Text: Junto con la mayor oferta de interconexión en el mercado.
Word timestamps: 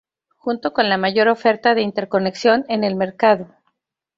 Junto 0.35 0.73
con 0.73 0.89
la 0.89 0.97
mayor 0.97 1.27
oferta 1.27 1.75
de 1.75 1.83
interconexión 1.83 2.65
en 2.69 2.83
el 2.83 2.95
mercado. 2.95 3.53